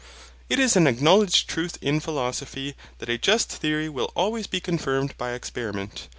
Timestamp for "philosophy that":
1.99-3.07